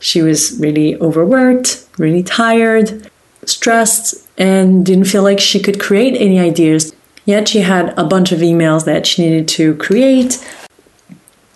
she 0.00 0.20
was 0.20 0.58
really 0.60 0.96
overworked 1.00 1.86
really 1.96 2.22
tired 2.22 3.09
stressed 3.50 4.26
and 4.38 4.86
didn't 4.86 5.04
feel 5.04 5.22
like 5.22 5.40
she 5.40 5.60
could 5.60 5.80
create 5.80 6.16
any 6.16 6.38
ideas. 6.38 6.94
Yet 7.24 7.48
she 7.48 7.60
had 7.60 7.96
a 7.98 8.04
bunch 8.04 8.32
of 8.32 8.40
emails 8.40 8.84
that 8.86 9.06
she 9.06 9.22
needed 9.22 9.48
to 9.48 9.74
create. 9.76 10.44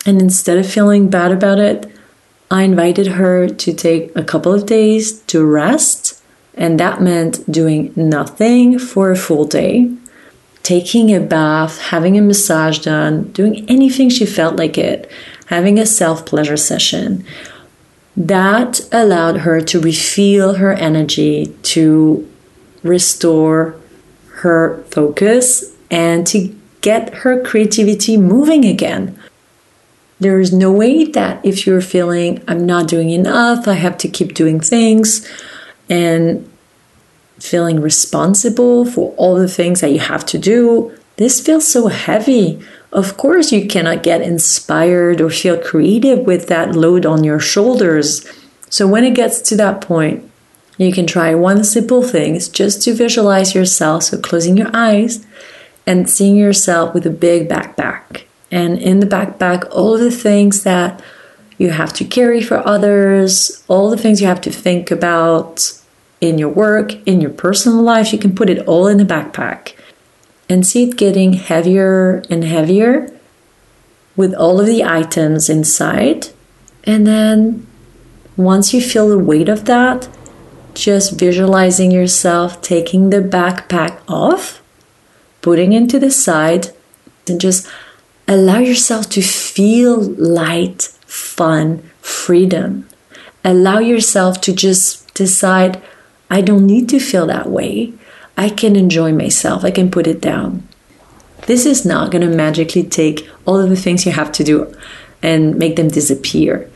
And 0.06 0.20
instead 0.20 0.58
of 0.58 0.70
feeling 0.70 1.08
bad 1.08 1.32
about 1.32 1.58
it 1.58 1.90
i 2.50 2.62
invited 2.62 3.06
her 3.06 3.48
to 3.48 3.72
take 3.72 4.14
a 4.14 4.22
couple 4.22 4.52
of 4.52 4.66
days 4.66 5.20
to 5.22 5.44
rest. 5.44 6.22
And 6.54 6.78
that 6.78 7.02
meant 7.02 7.50
doing 7.50 7.92
nothing 7.96 8.78
for 8.78 9.10
a 9.10 9.16
full 9.16 9.44
day. 9.44 9.92
Taking 10.62 11.12
a 11.12 11.20
bath 11.20 11.80
having 11.80 12.16
a 12.16 12.22
massage 12.22 12.78
done 12.78 13.24
doing 13.32 13.68
anything 13.68 14.08
she 14.08 14.24
felt 14.24 14.56
like 14.56 14.78
it 14.78 15.10
having 15.46 15.78
a 15.78 15.86
self 15.86 16.24
pleasure 16.24 16.56
session. 16.56 17.24
That 18.16 18.80
allowed 18.92 19.38
her 19.38 19.61
to 19.61 19.80
refuel 19.80 20.54
her 20.54 20.73
energy, 20.73 21.47
to 21.75 22.28
restore 22.83 23.75
her 24.37 24.85
focus, 24.90 25.75
and 25.90 26.26
to 26.28 26.54
get 26.80 27.14
her 27.14 27.42
creativity 27.42 28.16
moving 28.16 28.64
again. 28.64 29.18
There 30.21 30.38
is 30.38 30.52
no 30.52 30.71
way 30.71 31.04
that 31.04 31.44
if 31.44 31.66
you're 31.66 31.80
feeling, 31.80 32.42
I'm 32.47 32.64
not 32.64 32.87
doing 32.87 33.11
enough, 33.11 33.66
I 33.66 33.75
have 33.75 33.99
to 33.99 34.09
keep 34.09 34.35
doing 34.35 34.61
things, 34.61 35.28
and 35.88 36.49
feeling 37.40 37.80
responsible 37.80 38.85
for 38.85 39.12
all 39.16 39.35
the 39.35 39.49
things 39.49 39.80
that 39.80 39.90
you 39.90 39.99
have 39.99 40.25
to 40.26 40.38
do, 40.38 40.97
this 41.16 41.40
feels 41.40 41.66
so 41.66 41.88
heavy. 41.88 42.61
Of 42.92 43.16
course, 43.16 43.52
you 43.52 43.66
cannot 43.66 44.02
get 44.02 44.21
inspired 44.21 45.21
or 45.21 45.30
feel 45.30 45.61
creative 45.61 46.21
with 46.21 46.49
that 46.49 46.75
load 46.75 47.06
on 47.06 47.25
your 47.25 47.40
shoulders. 47.40 48.26
So, 48.68 48.87
when 48.88 49.04
it 49.04 49.14
gets 49.14 49.40
to 49.42 49.56
that 49.56 49.80
point, 49.80 50.28
you 50.76 50.92
can 50.92 51.06
try 51.06 51.35
one 51.35 51.62
simple 51.62 52.02
thing 52.02 52.35
is 52.35 52.49
just 52.49 52.83
to 52.83 52.94
visualize 52.94 53.54
yourself. 53.54 54.04
So, 54.04 54.18
closing 54.18 54.56
your 54.56 54.71
eyes 54.75 55.25
and 55.87 56.11
seeing 56.11 56.37
yourself 56.37 56.94
with 56.94 57.06
a 57.06 57.11
big 57.11 57.49
backpack. 57.49 58.23
And 58.50 58.78
in 58.78 59.00
the 59.00 59.06
backpack, 59.06 59.68
all 59.71 59.99
the 59.99 60.11
things 60.11 60.64
that 60.64 61.02
you 61.59 61.71
have 61.71 61.92
to 61.94 62.04
carry 62.04 62.42
for 62.42 62.66
others, 62.66 63.62
all 63.68 63.90
the 63.90 63.97
things 63.97 64.21
you 64.21 64.26
have 64.26 64.40
to 64.40 64.50
think 64.50 64.90
about 64.90 65.80
in 66.21 66.38
your 66.38 66.49
work, 66.49 66.94
in 67.06 67.21
your 67.21 67.30
personal 67.30 67.83
life, 67.83 68.12
you 68.12 68.18
can 68.18 68.35
put 68.35 68.50
it 68.50 68.66
all 68.66 68.88
in 68.88 68.99
the 68.99 69.04
backpack 69.04 69.75
and 70.48 70.66
see 70.66 70.84
it 70.88 70.96
getting 70.96 71.34
heavier 71.34 72.22
and 72.30 72.44
heavier 72.44 73.10
with 74.16 74.34
all 74.34 74.60
of 74.60 74.66
the 74.66 74.84
items 74.84 75.48
inside. 75.48 76.28
And 76.84 77.06
then 77.06 77.66
once 78.36 78.74
you 78.74 78.80
feel 78.80 79.08
the 79.08 79.18
weight 79.18 79.48
of 79.48 79.64
that, 79.64 80.08
just 80.74 81.18
visualizing 81.18 81.90
yourself 81.90 82.60
taking 82.60 83.10
the 83.10 83.20
backpack 83.20 84.00
off, 84.08 84.62
putting 85.40 85.72
it 85.72 85.88
to 85.90 85.98
the 85.98 86.10
side, 86.10 86.70
and 87.28 87.40
just 87.40 87.66
allow 88.26 88.58
yourself 88.58 89.08
to 89.10 89.22
feel 89.22 90.00
light, 90.00 90.82
fun, 91.06 91.88
freedom. 92.00 92.88
Allow 93.44 93.78
yourself 93.78 94.40
to 94.42 94.52
just 94.52 95.14
decide, 95.14 95.80
I 96.30 96.40
don't 96.40 96.66
need 96.66 96.88
to 96.88 96.98
feel 96.98 97.26
that 97.26 97.48
way. 97.48 97.92
I 98.36 98.48
can 98.48 98.76
enjoy 98.76 99.12
myself. 99.12 99.64
I 99.64 99.70
can 99.70 99.90
put 99.90 100.06
it 100.06 100.20
down. 100.20 100.66
This 101.46 101.66
is 101.66 101.84
not 101.84 102.10
going 102.10 102.28
to 102.28 102.34
magically 102.34 102.82
take 102.82 103.28
all 103.46 103.60
of 103.60 103.68
the 103.68 103.76
things 103.76 104.06
you 104.06 104.12
have 104.12 104.32
to 104.32 104.44
do 104.44 104.74
and 105.22 105.56
make 105.56 105.76
them 105.76 105.88
disappear. 105.88 106.70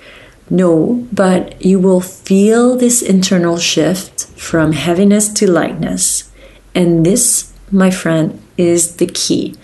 No, 0.51 1.07
but 1.13 1.63
you 1.65 1.79
will 1.79 2.01
feel 2.01 2.77
this 2.77 3.03
internal 3.03 3.59
shift 3.59 4.27
from 4.39 4.73
heaviness 4.73 5.29
to 5.35 5.51
lightness. 5.51 6.31
And 6.75 7.05
this, 7.05 7.53
my 7.71 7.91
friend, 7.91 8.41
is 8.57 8.97
the 8.97 9.07
key. 9.07 9.55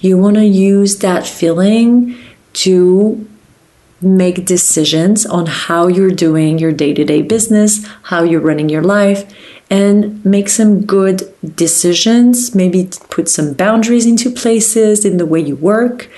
You 0.00 0.18
want 0.18 0.36
to 0.36 0.44
use 0.44 0.98
that 0.98 1.26
feeling 1.26 2.16
to 2.54 3.26
make 4.00 4.44
decisions 4.44 5.24
on 5.24 5.46
how 5.46 5.86
you're 5.86 6.10
doing 6.10 6.58
your 6.58 6.72
day 6.72 6.92
to 6.92 7.04
day 7.04 7.22
business, 7.22 7.86
how 8.02 8.22
you're 8.22 8.40
running 8.40 8.68
your 8.68 8.82
life, 8.82 9.24
and 9.70 10.24
make 10.24 10.48
some 10.48 10.84
good 10.84 11.32
decisions. 11.54 12.54
Maybe 12.54 12.90
put 13.10 13.28
some 13.28 13.54
boundaries 13.54 14.06
into 14.06 14.30
places 14.30 15.04
in 15.04 15.16
the 15.16 15.26
way 15.26 15.40
you 15.40 15.56
work 15.56 16.08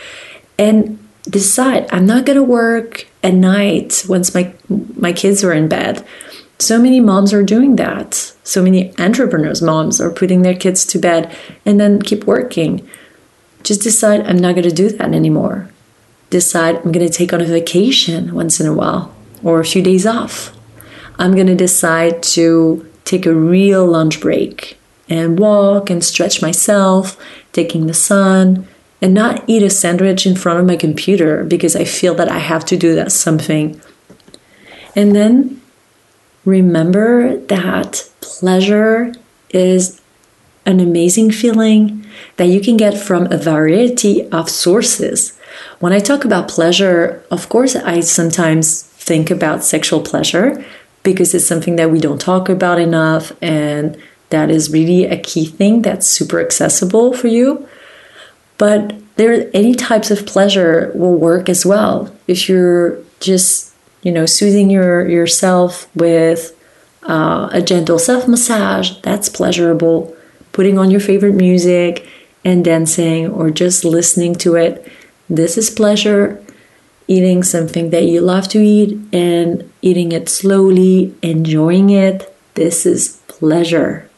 and 0.59 0.99
decide 1.25 1.89
I'm 1.93 2.07
not 2.07 2.25
going 2.25 2.37
to 2.37 2.45
work 2.45 3.07
at 3.23 3.35
night 3.35 4.05
once 4.09 4.35
my 4.35 4.55
my 4.97 5.13
kids 5.13 5.43
are 5.45 5.53
in 5.53 5.69
bed. 5.69 6.05
So 6.59 6.81
many 6.81 7.01
moms 7.01 7.35
are 7.35 7.43
doing 7.43 7.77
that. 7.77 8.15
So 8.43 8.63
many 8.63 8.99
entrepreneurs 8.99 9.61
moms 9.61 10.01
are 10.01 10.11
putting 10.11 10.43
their 10.43 10.55
kids 10.55 10.87
to 10.87 10.99
bed 10.99 11.37
and 11.67 11.79
then 11.79 12.01
keep 12.01 12.25
working. 12.25 12.89
Just 13.63 13.83
decide 13.83 14.21
I'm 14.27 14.39
not 14.39 14.55
going 14.55 14.69
to 14.69 14.75
do 14.75 14.89
that 14.89 15.13
anymore 15.13 15.69
decide 16.31 16.77
I'm 16.77 16.93
going 16.93 17.07
to 17.07 17.13
take 17.13 17.33
on 17.33 17.41
a 17.41 17.45
vacation 17.45 18.35
once 18.35 18.61
in 18.61 18.67
a 18.67 18.75
while 18.75 19.15
or 19.43 19.61
a 19.61 19.65
few 19.65 19.83
days 19.83 20.07
off. 20.07 20.57
I'm 21.19 21.35
going 21.35 21.47
to 21.47 21.55
decide 21.55 22.23
to 22.35 22.86
take 23.07 23.25
a 23.25 23.33
real 23.33 23.87
lunch 23.87 24.21
break 24.21 24.79
and 25.09 25.39
walk 25.39 25.89
and 25.89 26.05
stretch 26.05 26.43
myself, 26.43 27.17
taking 27.53 27.87
the 27.87 27.95
sun, 27.95 28.67
and 29.01 29.15
not 29.15 29.43
eat 29.47 29.63
a 29.63 29.71
sandwich 29.71 30.27
in 30.27 30.37
front 30.37 30.59
of 30.59 30.67
my 30.67 30.77
computer 30.77 31.45
because 31.45 31.77
I 31.77 31.85
feel 31.85 32.15
that 32.17 32.31
I 32.31 32.39
have 32.39 32.65
to 32.67 32.77
do 32.77 32.95
that 32.97 33.13
something. 33.13 33.81
And 34.95 35.15
then 35.15 35.63
remember 36.45 37.37
that 37.37 38.11
pleasure 38.21 39.15
is 39.51 40.01
an 40.65 40.81
amazing 40.81 41.31
feeling 41.31 42.05
that 42.37 42.47
you 42.47 42.61
can 42.61 42.77
get 42.77 42.99
from 42.99 43.31
a 43.31 43.39
variety 43.39 44.29
of 44.31 44.51
sources. 44.51 45.39
When 45.79 45.93
I 45.93 46.01
talk 46.01 46.25
about 46.25 46.49
pleasure, 46.49 47.23
of 47.31 47.49
course, 47.49 47.77
I 47.77 48.01
sometimes 48.01 48.83
think 48.83 49.31
about 49.31 49.63
sexual 49.63 50.01
pleasure 50.01 50.65
because 51.07 51.35
it's 51.35 51.47
something 51.47 51.77
that 51.77 51.91
we 51.91 51.99
don't 51.99 52.21
talk 52.21 52.51
about 52.51 52.79
enough 52.79 53.33
and 53.41 53.97
that 54.29 54.51
is 54.51 54.71
really 54.71 55.07
a 55.07 55.17
key 55.17 55.47
thing 55.47 55.81
that's 55.81 56.07
super 56.07 56.39
accessible 56.41 57.15
for 57.15 57.29
you. 57.29 57.67
But 58.59 58.95
there 59.17 59.49
any 59.55 59.75
types 59.75 60.11
of 60.11 60.27
pleasure 60.27 60.93
will 60.95 61.15
work 61.15 61.49
as 61.49 61.65
well. 61.65 62.15
If 62.27 62.49
you're 62.49 62.99
just, 63.21 63.73
you 64.03 64.13
know, 64.13 64.27
soothing 64.27 64.69
your 64.69 65.09
yourself 65.09 65.89
with 65.95 66.53
uh, 67.05 67.49
a 67.53 67.63
gentle 67.63 67.99
self 67.99 68.29
massage, 68.29 69.01
that's 69.01 69.31
pleasurable. 69.31 70.15
Putting 70.53 70.79
on 70.79 70.91
your 70.91 71.01
favorite 71.01 71.35
music 71.35 72.07
and 72.45 72.65
dancing 72.65 73.31
or 73.31 73.51
just 73.51 73.85
listening 73.85 74.35
to 74.37 74.57
it 74.57 74.87
this 75.29 75.59
is 75.59 75.71
pleasure. 75.71 76.41
Eating 77.09 77.43
something 77.43 77.91
that 77.91 78.05
you 78.05 78.21
love 78.21 78.49
to 78.49 78.59
eat 78.59 78.99
and 79.13 79.71
eating 79.81 80.13
it 80.13 80.29
slowly, 80.29 81.15
enjoying 81.23 81.91
it. 81.91 82.37
This 82.55 82.85
is 82.85 83.21
pleasure. 83.29 84.09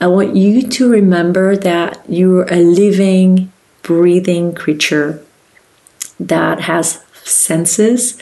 I 0.00 0.06
want 0.06 0.34
you 0.34 0.66
to 0.66 0.90
remember 0.90 1.56
that 1.56 2.02
you're 2.08 2.52
a 2.52 2.56
living, 2.56 3.52
breathing 3.82 4.54
creature 4.54 5.22
that 6.18 6.62
has 6.62 7.04
senses. 7.22 8.18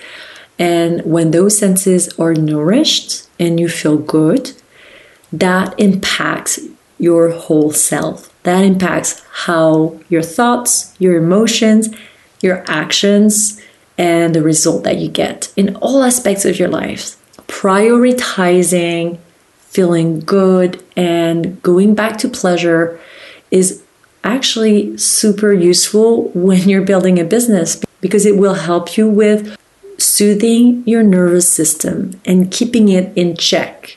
And 0.59 1.03
when 1.05 1.31
those 1.31 1.57
senses 1.57 2.09
are 2.19 2.35
nourished 2.35 3.29
and 3.39 3.61
you 3.61 3.69
feel 3.69 3.97
good, 3.97 4.53
that 5.33 5.79
impacts 5.79 6.59
your 6.99 7.31
whole 7.31 7.71
self. 7.71 8.29
That 8.43 8.65
impacts 8.65 9.23
how 9.47 10.01
your 10.09 10.23
thoughts, 10.23 10.95
your 10.99 11.17
emotions, 11.17 11.89
your 12.43 12.65
actions, 12.67 13.61
and 13.99 14.35
the 14.35 14.43
result 14.43 14.85
that 14.85 14.99
you 14.99 15.09
get 15.09 15.53
in 15.57 15.77
all 15.77 16.03
aspects 16.05 16.45
of 16.45 16.59
your 16.59 16.69
life. 16.69 17.17
Prioritizing 17.49 19.19
feeling 19.59 20.21
good 20.21 20.83
and 20.97 21.61
going 21.63 21.95
back 21.95 22.17
to 22.19 22.29
pleasure 22.29 22.99
is 23.51 23.83
actually 24.25 24.97
super 24.97 25.53
useful 25.53 26.29
when 26.35 26.69
you're 26.69 26.83
building 26.83 27.19
a 27.19 27.25
business 27.25 27.83
because 28.01 28.25
it 28.25 28.39
will 28.39 28.55
help 28.55 28.97
you 28.97 29.09
with 29.09 29.57
soothing 29.99 30.83
your 30.87 31.03
nervous 31.03 31.51
system 31.53 32.13
and 32.25 32.51
keeping 32.51 32.89
it 32.89 33.13
in 33.17 33.37
check. 33.37 33.97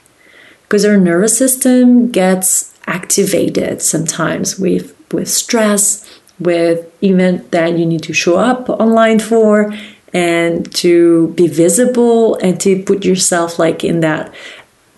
Because 0.63 0.83
our 0.83 0.97
nervous 0.97 1.37
system 1.37 2.09
gets 2.09 2.73
activated 2.87 3.81
sometimes 3.81 4.57
with 4.57 4.95
with 5.11 5.29
stress 5.29 6.09
with 6.41 6.91
event 7.03 7.51
that 7.51 7.77
you 7.77 7.85
need 7.85 8.03
to 8.03 8.13
show 8.13 8.37
up 8.37 8.69
online 8.69 9.19
for 9.19 9.73
and 10.13 10.73
to 10.75 11.29
be 11.29 11.47
visible 11.47 12.35
and 12.35 12.59
to 12.61 12.83
put 12.83 13.05
yourself 13.05 13.57
like 13.57 13.83
in 13.83 14.01
that 14.01 14.33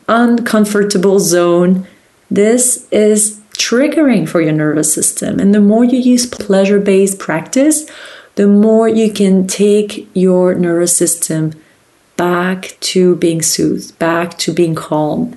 uncomfortable 0.08 1.20
zone. 1.20 1.86
This 2.32 2.88
is 2.92 3.40
triggering 3.54 4.28
for 4.28 4.42
your 4.42 4.54
nervous 4.54 4.92
system. 4.92 5.40
And 5.40 5.54
the 5.54 5.62
more 5.62 5.84
you 5.84 6.00
use 6.00 6.26
pleasure 6.26 6.80
based 6.80 7.20
practice 7.20 7.86
the 8.36 8.48
more 8.48 8.88
you 8.88 9.12
can 9.12 9.46
take 9.46 10.10
your 10.14 10.56
nervous 10.56 10.96
system 10.96 11.54
back 12.18 12.76
to 12.80 13.16
being 13.18 13.42
soothed 13.42 13.98
back 14.00 14.38
to 14.40 14.54
being 14.54 14.76
calm. 14.76 15.36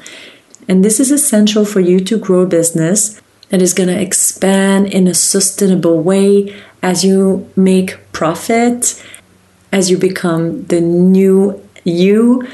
And 0.69 0.85
this 0.85 0.99
is 0.99 1.11
essential 1.11 1.65
for 1.65 1.81
you 1.81 2.01
to 2.01 2.19
grow 2.19 2.47
business 2.47 3.21
that 3.49 3.63
is 3.63 3.75
going 3.75 3.89
to 3.89 4.01
expand 4.01 4.93
in 4.93 5.07
a 5.07 5.15
sustainable 5.15 6.03
way 6.03 6.55
as 6.83 7.05
you 7.05 7.49
make 7.57 7.99
profit, 8.13 9.03
as 9.73 9.91
you 9.91 9.99
become 9.99 10.65
the 10.67 10.81
new 10.81 11.63
you. 11.85 12.47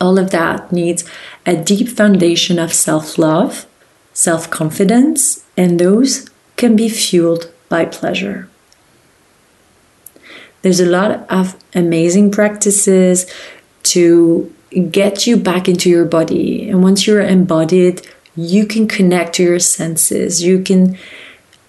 All 0.00 0.18
of 0.18 0.30
that 0.30 0.72
needs 0.72 1.04
a 1.46 1.56
deep 1.56 1.88
foundation 1.88 2.58
of 2.58 2.72
self 2.72 3.16
love, 3.18 3.66
self 4.12 4.50
confidence, 4.50 5.44
and 5.56 5.78
those 5.78 6.28
can 6.56 6.76
be 6.76 6.88
fueled 6.88 7.50
by 7.68 7.84
pleasure. 7.84 8.48
There's 10.62 10.80
a 10.80 10.86
lot 10.86 11.30
of 11.30 11.56
amazing 11.74 12.30
practices 12.30 13.30
to 13.84 14.52
get 14.90 15.26
you 15.26 15.36
back 15.36 15.68
into 15.68 15.90
your 15.90 16.04
body. 16.04 16.68
And 16.68 16.82
once 16.82 17.06
you're 17.06 17.20
embodied, 17.20 18.06
you 18.36 18.66
can 18.66 18.88
connect 18.88 19.34
to 19.36 19.42
your 19.42 19.58
senses. 19.58 20.42
You 20.42 20.62
can 20.62 20.98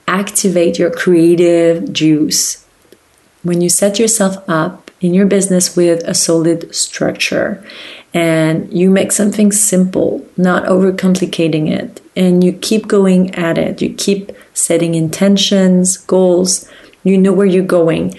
activate 0.08 0.80
your 0.80 0.92
creative 0.92 1.92
juice. 1.94 2.66
When 3.44 3.62
you 3.62 3.70
set 3.70 4.00
yourself 4.00 4.38
up 4.50 4.92
in 5.02 5.14
your 5.14 5.26
business 5.26 5.76
with 5.76 6.04
a 6.08 6.14
solid 6.14 6.74
structure 6.74 7.64
and 8.14 8.72
you 8.74 8.90
make 8.90 9.12
something 9.12 9.52
simple, 9.52 10.26
not 10.38 10.64
overcomplicating 10.66 11.70
it, 11.70 12.02
and 12.16 12.44
you 12.44 12.54
keep 12.54 12.88
going 12.88 13.36
at 13.36 13.58
it, 13.58 13.82
you 13.82 13.94
keep 13.94 14.32
setting 14.54 14.96
intentions, 14.96 15.98
goals, 15.98 16.70
you 17.04 17.18
know 17.18 17.34
where 17.34 17.46
you're 17.46 17.64
going 17.64 18.16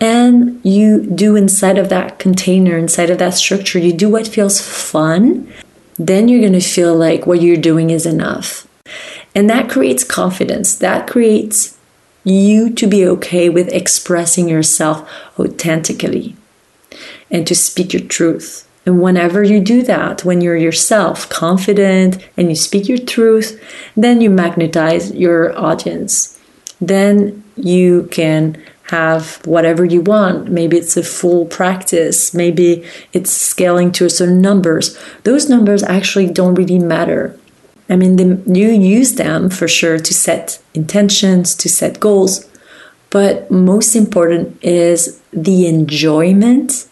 and 0.00 0.60
you 0.64 1.06
do 1.06 1.36
inside 1.36 1.78
of 1.78 1.88
that 1.88 2.18
container, 2.18 2.76
inside 2.76 3.10
of 3.10 3.18
that 3.18 3.34
structure, 3.34 3.78
you 3.78 3.92
do 3.92 4.10
what 4.10 4.26
feels 4.26 4.60
fun, 4.60 5.50
then 5.98 6.28
you're 6.28 6.40
going 6.40 6.52
to 6.52 6.60
feel 6.60 6.94
like 6.94 7.26
what 7.26 7.42
you're 7.42 7.56
doing 7.56 7.90
is 7.90 8.06
enough. 8.06 8.66
And 9.34 9.48
that 9.50 9.70
creates 9.70 10.04
confidence. 10.04 10.74
That 10.76 11.08
creates 11.08 11.76
you 12.24 12.70
to 12.70 12.86
be 12.86 13.06
okay 13.06 13.48
with 13.48 13.68
expressing 13.68 14.48
yourself 14.48 15.08
authentically 15.38 16.36
and 17.30 17.46
to 17.46 17.54
speak 17.54 17.92
your 17.92 18.02
truth. 18.02 18.68
And 18.86 19.00
whenever 19.00 19.42
you 19.42 19.60
do 19.60 19.82
that, 19.82 20.24
when 20.24 20.40
you're 20.40 20.56
yourself 20.56 21.28
confident 21.28 22.18
and 22.36 22.48
you 22.48 22.54
speak 22.54 22.88
your 22.88 22.98
truth, 22.98 23.62
then 23.96 24.20
you 24.20 24.30
magnetize 24.30 25.12
your 25.12 25.58
audience. 25.58 26.38
Then 26.80 27.42
you 27.56 28.08
can 28.10 28.62
have 28.88 29.44
whatever 29.46 29.84
you 29.84 30.00
want. 30.00 30.50
Maybe 30.50 30.76
it's 30.76 30.96
a 30.96 31.02
full 31.02 31.46
practice. 31.46 32.34
Maybe 32.34 32.84
it's 33.12 33.30
scaling 33.30 33.92
to 33.92 34.04
a 34.04 34.10
certain 34.10 34.42
numbers. 34.42 34.98
Those 35.22 35.48
numbers 35.48 35.82
actually 35.82 36.30
don't 36.30 36.54
really 36.54 36.78
matter. 36.78 37.38
I 37.88 37.96
mean, 37.96 38.16
the, 38.16 38.42
you 38.58 38.68
use 38.68 39.14
them 39.14 39.50
for 39.50 39.68
sure 39.68 39.98
to 39.98 40.14
set 40.14 40.60
intentions, 40.74 41.54
to 41.56 41.68
set 41.68 42.00
goals, 42.00 42.48
but 43.10 43.50
most 43.50 43.94
important 43.94 44.62
is 44.62 45.20
the 45.32 45.66
enjoyment 45.66 46.88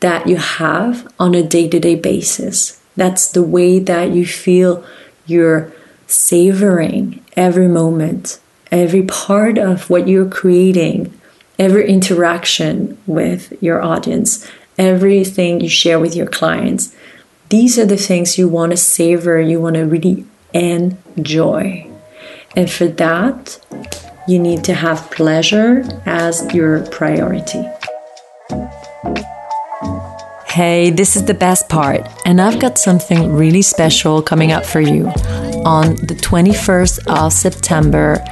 that 0.00 0.26
you 0.26 0.36
have 0.36 1.12
on 1.18 1.34
a 1.34 1.42
day 1.42 1.68
to 1.68 1.80
day 1.80 1.94
basis. 1.94 2.80
That's 2.96 3.28
the 3.28 3.42
way 3.42 3.78
that 3.78 4.10
you 4.10 4.26
feel 4.26 4.84
you're 5.26 5.72
savoring 6.06 7.24
every 7.36 7.68
moment 7.68 8.38
every 8.70 9.02
part 9.02 9.58
of 9.58 9.88
what 9.90 10.08
you're 10.08 10.28
creating, 10.28 11.12
every 11.58 11.88
interaction 11.88 12.98
with 13.06 13.52
your 13.62 13.82
audience, 13.82 14.46
everything 14.78 15.60
you 15.60 15.68
share 15.68 15.98
with 15.98 16.14
your 16.14 16.26
clients. 16.26 16.94
These 17.48 17.78
are 17.78 17.86
the 17.86 17.96
things 17.96 18.38
you 18.38 18.48
want 18.48 18.72
to 18.72 18.76
savor, 18.76 19.40
you 19.40 19.60
want 19.60 19.76
to 19.76 19.84
really 19.84 20.26
enjoy. 20.52 21.90
And 22.56 22.70
for 22.70 22.86
that, 22.88 23.60
you 24.26 24.38
need 24.38 24.64
to 24.64 24.74
have 24.74 25.10
pleasure 25.10 25.84
as 26.04 26.52
your 26.54 26.84
priority. 26.86 27.64
Hey, 30.48 30.90
this 30.90 31.16
is 31.16 31.26
the 31.26 31.34
best 31.34 31.68
part, 31.68 32.08
and 32.24 32.40
I've 32.40 32.58
got 32.58 32.78
something 32.78 33.30
really 33.32 33.60
special 33.60 34.22
coming 34.22 34.52
up 34.52 34.64
for 34.64 34.80
you. 34.80 35.12
On 35.66 35.96
the 35.96 36.14
21st 36.14 37.08
of 37.08 37.32
September, 37.32 38.22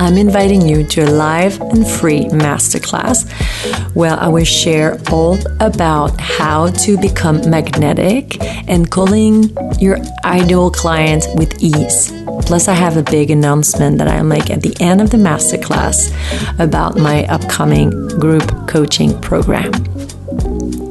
I'm 0.00 0.16
inviting 0.16 0.66
you 0.66 0.82
to 0.88 1.02
a 1.02 1.10
live 1.10 1.60
and 1.60 1.86
free 1.86 2.24
masterclass 2.24 3.30
where 3.94 4.14
I 4.14 4.26
will 4.26 4.44
share 4.44 4.98
all 5.12 5.38
about 5.60 6.20
how 6.20 6.70
to 6.70 6.98
become 6.98 7.48
magnetic 7.48 8.42
and 8.68 8.90
calling 8.90 9.56
your 9.78 9.98
ideal 10.24 10.68
client 10.72 11.26
with 11.36 11.62
ease. 11.62 12.12
Plus, 12.40 12.66
I 12.66 12.74
have 12.74 12.96
a 12.96 13.04
big 13.04 13.30
announcement 13.30 13.98
that 13.98 14.08
I'll 14.08 14.24
make 14.24 14.50
at 14.50 14.62
the 14.62 14.76
end 14.80 15.00
of 15.00 15.10
the 15.10 15.16
masterclass 15.16 16.10
about 16.58 16.98
my 16.98 17.24
upcoming 17.26 18.08
group 18.18 18.66
coaching 18.66 19.16
program. 19.20 19.72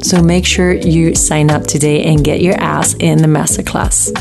So 0.02 0.24
make 0.24 0.46
sure 0.46 0.72
you 0.72 1.14
sign 1.14 1.52
up 1.52 1.64
today 1.64 2.06
and 2.06 2.24
get 2.24 2.42
your 2.42 2.56
ass 2.56 2.94
in 3.02 3.22
the 3.22 3.28
masterclass. 3.28 4.16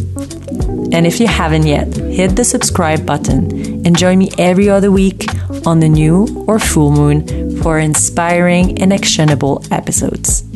And 0.93 1.07
if 1.07 1.21
you 1.21 1.27
haven't 1.27 1.67
yet, 1.67 1.95
hit 1.97 2.37
the 2.37 2.45
subscribe 2.45 3.05
button 3.05 3.87
and 3.87 3.97
join 3.97 4.19
me 4.19 4.31
every 4.39 4.69
other 4.69 4.91
week 4.91 5.27
on 5.67 5.81
the 5.81 5.89
new 5.89 6.27
or 6.47 6.59
full 6.59 6.91
moon 6.91 7.61
for 7.63 7.79
inspiring 7.79 8.81
and 8.81 8.93
actionable 8.93 9.63
episodes. 9.71 10.48